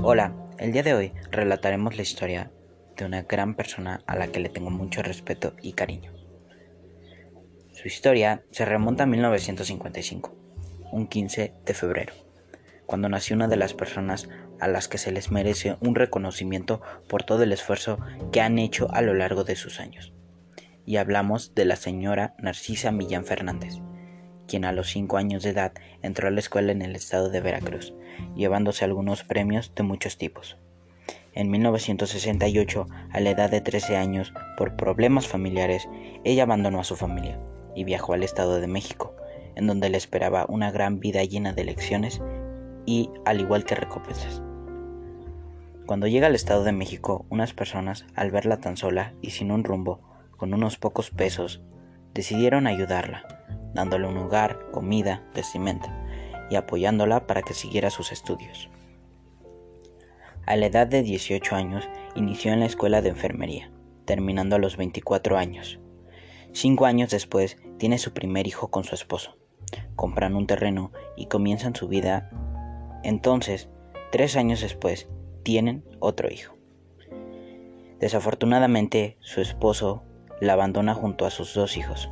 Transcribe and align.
Hola, 0.00 0.32
el 0.58 0.70
día 0.70 0.84
de 0.84 0.94
hoy 0.94 1.12
relataremos 1.32 1.96
la 1.96 2.02
historia 2.02 2.52
de 2.96 3.04
una 3.04 3.22
gran 3.22 3.56
persona 3.56 4.00
a 4.06 4.14
la 4.14 4.28
que 4.28 4.38
le 4.38 4.48
tengo 4.48 4.70
mucho 4.70 5.02
respeto 5.02 5.54
y 5.60 5.72
cariño. 5.72 6.12
Su 7.72 7.88
historia 7.88 8.44
se 8.52 8.64
remonta 8.64 9.02
a 9.02 9.06
1955, 9.06 10.36
un 10.92 11.08
15 11.08 11.52
de 11.66 11.74
febrero, 11.74 12.14
cuando 12.86 13.08
nació 13.08 13.34
una 13.34 13.48
de 13.48 13.56
las 13.56 13.74
personas 13.74 14.28
a 14.60 14.68
las 14.68 14.86
que 14.86 14.98
se 14.98 15.10
les 15.10 15.32
merece 15.32 15.76
un 15.80 15.96
reconocimiento 15.96 16.80
por 17.08 17.24
todo 17.24 17.42
el 17.42 17.52
esfuerzo 17.52 17.98
que 18.30 18.40
han 18.40 18.60
hecho 18.60 18.86
a 18.92 19.02
lo 19.02 19.14
largo 19.14 19.42
de 19.42 19.56
sus 19.56 19.80
años. 19.80 20.12
Y 20.86 20.98
hablamos 20.98 21.56
de 21.56 21.64
la 21.64 21.74
señora 21.74 22.36
Narcisa 22.38 22.92
Millán 22.92 23.24
Fernández, 23.24 23.80
quien 24.48 24.64
a 24.64 24.72
los 24.72 24.88
5 24.88 25.16
años 25.16 25.44
de 25.44 25.50
edad 25.50 25.72
entró 26.02 26.26
a 26.26 26.32
la 26.32 26.40
escuela 26.40 26.72
en 26.72 26.82
el 26.82 26.96
estado 26.96 27.30
de 27.30 27.40
Veracruz, 27.40 27.94
llevándose 28.34 28.84
algunos 28.84 29.22
premios 29.22 29.72
de 29.76 29.84
muchos 29.84 30.18
tipos. 30.18 30.56
En 31.34 31.50
1968, 31.50 32.86
a 33.12 33.20
la 33.20 33.30
edad 33.30 33.50
de 33.50 33.60
13 33.60 33.96
años, 33.96 34.32
por 34.56 34.74
problemas 34.74 35.28
familiares, 35.28 35.88
ella 36.24 36.42
abandonó 36.42 36.80
a 36.80 36.84
su 36.84 36.96
familia 36.96 37.38
y 37.76 37.84
viajó 37.84 38.14
al 38.14 38.24
Estado 38.24 38.58
de 38.58 38.66
México, 38.66 39.14
en 39.54 39.68
donde 39.68 39.90
le 39.90 39.98
esperaba 39.98 40.46
una 40.48 40.72
gran 40.72 40.98
vida 40.98 41.22
llena 41.22 41.52
de 41.52 41.64
lecciones 41.64 42.20
y 42.86 43.10
al 43.24 43.40
igual 43.40 43.64
que 43.64 43.76
recompensas. 43.76 44.42
Cuando 45.86 46.06
llega 46.06 46.26
al 46.26 46.34
Estado 46.34 46.64
de 46.64 46.72
México, 46.72 47.24
unas 47.28 47.52
personas, 47.52 48.04
al 48.14 48.30
verla 48.30 48.58
tan 48.58 48.76
sola 48.76 49.14
y 49.22 49.30
sin 49.30 49.52
un 49.52 49.62
rumbo, 49.62 50.00
con 50.36 50.54
unos 50.54 50.76
pocos 50.76 51.10
pesos, 51.10 51.62
decidieron 52.14 52.66
ayudarla 52.66 53.37
dándole 53.74 54.06
un 54.06 54.16
hogar, 54.16 54.70
comida, 54.70 55.22
vestimenta 55.34 55.94
y 56.50 56.56
apoyándola 56.56 57.26
para 57.26 57.42
que 57.42 57.54
siguiera 57.54 57.90
sus 57.90 58.12
estudios. 58.12 58.70
A 60.46 60.56
la 60.56 60.66
edad 60.66 60.86
de 60.86 61.02
18 61.02 61.54
años 61.54 61.88
inició 62.14 62.52
en 62.52 62.60
la 62.60 62.66
escuela 62.66 63.02
de 63.02 63.10
enfermería, 63.10 63.70
terminando 64.06 64.56
a 64.56 64.58
los 64.58 64.76
24 64.76 65.36
años. 65.36 65.78
Cinco 66.52 66.86
años 66.86 67.10
después 67.10 67.58
tiene 67.76 67.98
su 67.98 68.14
primer 68.14 68.46
hijo 68.46 68.70
con 68.70 68.84
su 68.84 68.94
esposo. 68.94 69.36
Compran 69.94 70.34
un 70.34 70.46
terreno 70.46 70.92
y 71.16 71.26
comienzan 71.26 71.76
su 71.76 71.88
vida. 71.88 72.30
Entonces, 73.04 73.68
tres 74.10 74.36
años 74.36 74.62
después, 74.62 75.08
tienen 75.42 75.84
otro 76.00 76.32
hijo. 76.32 76.56
Desafortunadamente, 78.00 79.18
su 79.20 79.42
esposo 79.42 80.04
la 80.40 80.54
abandona 80.54 80.94
junto 80.94 81.26
a 81.26 81.30
sus 81.30 81.52
dos 81.52 81.76
hijos 81.76 82.08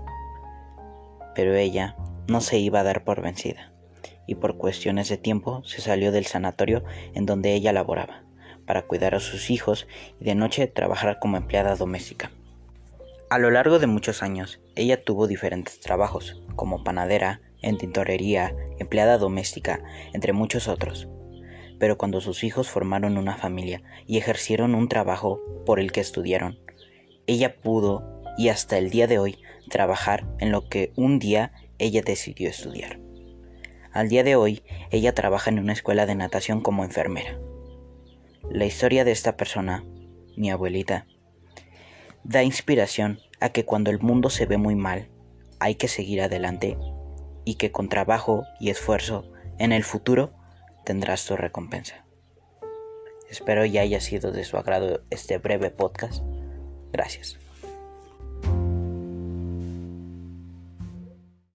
pero 1.37 1.55
ella 1.55 1.95
no 2.27 2.41
se 2.41 2.59
iba 2.59 2.81
a 2.81 2.83
dar 2.83 3.05
por 3.05 3.20
vencida, 3.20 3.73
y 4.27 4.37
por 4.37 4.56
cuestiones 4.56 5.09
de 5.11 5.19
tiempo 5.19 5.62
se 5.65 5.83
salió 5.83 6.11
del 6.11 6.27
sanatorio 6.27 6.83
en 7.15 7.27
donde 7.27 7.53
ella 7.53 7.75
laboraba, 7.75 8.25
para 8.67 8.83
cuidar 8.83 9.15
a 9.15 9.20
sus 9.20 9.51
hijos 9.51 9.87
y 10.19 10.25
de 10.25 10.34
noche 10.34 10.67
trabajar 10.67 11.19
como 11.20 11.37
empleada 11.37 11.77
doméstica. 11.77 12.33
A 13.28 13.39
lo 13.39 13.51
largo 13.51 13.78
de 13.78 13.87
muchos 13.87 14.23
años, 14.23 14.61
ella 14.77 15.05
tuvo 15.05 15.27
diferentes 15.27 15.78
trabajos, 15.81 16.43
como 16.56 16.83
panadera, 16.83 17.41
en 17.61 17.77
tintorería, 17.77 18.55
empleada 18.78 19.19
doméstica, 19.19 19.83
entre 20.12 20.33
muchos 20.33 20.69
otros. 20.69 21.09
Pero 21.78 21.98
cuando 21.98 22.21
sus 22.21 22.45
hijos 22.45 22.71
formaron 22.71 23.19
una 23.19 23.37
familia 23.37 23.83
y 24.06 24.17
ejercieron 24.17 24.75
un 24.75 24.89
trabajo 24.89 25.43
por 25.67 25.81
el 25.81 25.93
que 25.93 26.00
estudiaron, 26.00 26.59
ella 27.27 27.56
pudo, 27.61 28.16
y 28.37 28.48
hasta 28.48 28.79
el 28.79 28.91
día 28.91 29.06
de 29.06 29.19
hoy, 29.19 29.39
trabajar 29.70 30.27
en 30.39 30.53
lo 30.53 30.69
que 30.69 30.92
un 30.97 31.19
día 31.19 31.53
ella 31.79 32.03
decidió 32.03 32.48
estudiar. 32.48 33.01
Al 33.93 34.09
día 34.09 34.23
de 34.25 34.37
hoy, 34.37 34.62
ella 34.91 35.15
trabaja 35.15 35.51
en 35.51 35.59
una 35.59 35.73
escuela 35.73 36.06
de 36.06 36.15
natación 36.15 36.61
como 36.61 36.84
enfermera. 36.84 37.39
La 38.51 38.67
historia 38.67 39.05
de 39.05 39.12
esta 39.12 39.37
persona, 39.37 39.84
mi 40.37 40.51
abuelita, 40.51 41.06
da 42.25 42.43
inspiración 42.43 43.21
a 43.41 43.50
que 43.50 43.65
cuando 43.65 43.91
el 43.91 44.00
mundo 44.00 44.31
se 44.31 44.47
ve 44.47 44.59
muy 44.59 44.75
mal, 44.75 45.09
hay 45.59 45.77
que 45.77 45.88
seguir 45.88 46.21
adelante 46.21 46.77
y 47.44 47.55
que 47.55 47.72
con 47.72 47.88
trabajo 47.88 48.44
y 48.61 48.71
esfuerzo 48.71 49.32
en 49.59 49.72
el 49.72 49.84
futuro 49.84 50.34
tendrás 50.84 51.25
tu 51.25 51.37
recompensa. 51.37 52.05
Espero 53.31 53.65
ya 53.65 53.81
haya 53.81 54.00
sido 54.00 54.31
de 54.31 54.44
su 54.44 54.56
agrado 54.56 55.03
este 55.11 55.38
breve 55.38 55.71
podcast. 55.71 56.22
Gracias. 56.93 57.46